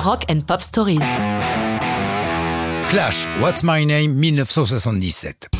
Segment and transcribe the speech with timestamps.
[0.00, 0.98] Rock and Pop Stories.
[2.88, 5.50] Clash, What's My Name, 1977.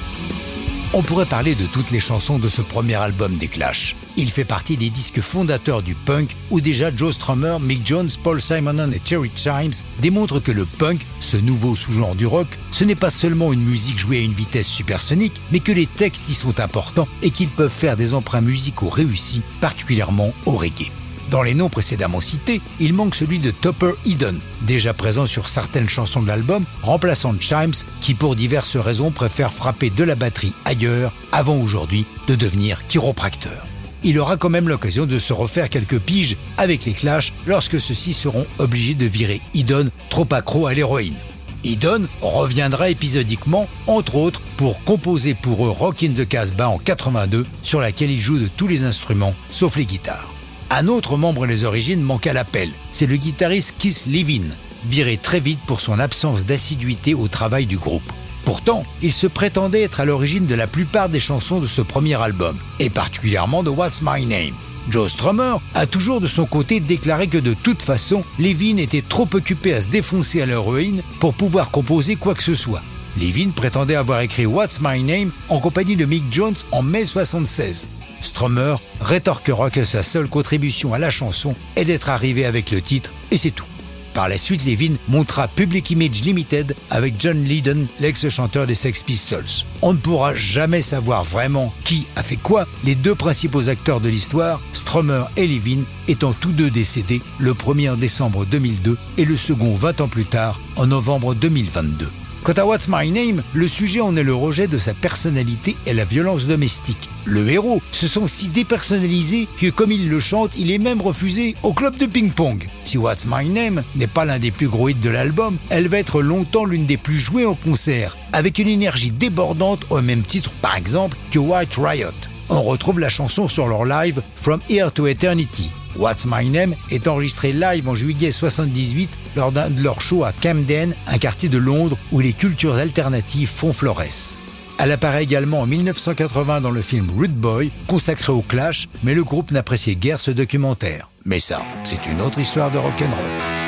[0.95, 3.95] On pourrait parler de toutes les chansons de ce premier album des Clash.
[4.17, 8.41] Il fait partie des disques fondateurs du punk où déjà Joe Strummer, Mick Jones, Paul
[8.41, 12.95] Simonon et Cherry Chimes démontrent que le punk, ce nouveau sous-genre du rock, ce n'est
[12.95, 16.61] pas seulement une musique jouée à une vitesse supersonique, mais que les textes y sont
[16.61, 20.91] importants et qu'ils peuvent faire des emprunts musicaux réussis, particulièrement au reggae.
[21.31, 25.89] Dans les noms précédemment cités, il manque celui de Topper Eden, déjà présent sur certaines
[25.89, 31.13] chansons de l'album, remplaçant Chimes, qui pour diverses raisons préfère frapper de la batterie ailleurs,
[31.31, 33.65] avant aujourd'hui de devenir chiropracteur.
[34.03, 38.13] Il aura quand même l'occasion de se refaire quelques piges avec les Clash lorsque ceux-ci
[38.13, 41.15] seront obligés de virer Eden trop accro à l'héroïne.
[41.63, 47.47] Eden reviendra épisodiquement, entre autres, pour composer pour eux Rock in the Casbah en 82,
[47.63, 50.35] sur laquelle il joue de tous les instruments, sauf les guitares.
[50.73, 52.71] Un autre membre des origines manque à l'appel.
[52.93, 54.45] C'est le guitariste Keith Levin,
[54.85, 58.13] viré très vite pour son absence d'assiduité au travail du groupe.
[58.45, 62.23] Pourtant, il se prétendait être à l'origine de la plupart des chansons de ce premier
[62.23, 64.55] album, et particulièrement de What's My Name.
[64.89, 69.29] Joe Strummer a toujours de son côté déclaré que de toute façon, Levin était trop
[69.35, 72.83] occupé à se défoncer à l'héroïne pour pouvoir composer quoi que ce soit.
[73.19, 77.89] Levin prétendait avoir écrit What's My Name en compagnie de Mick Jones en mai 76.
[78.23, 83.13] Strummer rétorquera que sa seule contribution à la chanson est d'être arrivé avec le titre,
[83.31, 83.67] et c'est tout.
[84.13, 89.65] Par la suite, Levin montra Public Image Limited avec John Lydon, l'ex-chanteur des Sex Pistols.
[89.83, 94.09] On ne pourra jamais savoir vraiment qui a fait quoi, les deux principaux acteurs de
[94.09, 99.75] l'histoire, Strummer et Levin, étant tous deux décédés le 1er décembre 2002 et le second
[99.75, 102.11] 20 ans plus tard, en novembre 2022.
[102.43, 105.93] Quant à What's My Name, le sujet en est le rejet de sa personnalité et
[105.93, 107.11] la violence domestique.
[107.27, 111.55] Le héros se sent si dépersonnalisé que comme il le chante, il est même refusé
[111.63, 112.67] au club de ping-pong.
[112.85, 115.99] Si What's My Name n'est pas l'un des plus gros hits de l'album, elle va
[115.99, 120.51] être longtemps l'une des plus jouées en concert, avec une énergie débordante au même titre
[120.63, 122.09] par exemple que White Riot.
[122.49, 125.71] On retrouve la chanson sur leur live From Here to Eternity.
[125.97, 130.33] What's My Name est enregistré live en juillet 78 lors d'un de leurs shows à
[130.33, 134.37] Camden, un quartier de Londres où les cultures alternatives font florès.
[134.79, 139.25] Elle apparaît également en 1980 dans le film Rude Boy, consacré au Clash, mais le
[139.25, 141.11] groupe n'appréciait guère ce documentaire.
[141.27, 143.60] Mais ça, c'est une autre histoire de rock'n'roll.